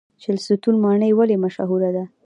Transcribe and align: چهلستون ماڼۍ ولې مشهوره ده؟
چهلستون 0.21 0.75
ماڼۍ 0.83 1.11
ولې 1.15 1.35
مشهوره 1.43 1.89
ده؟ 1.95 2.03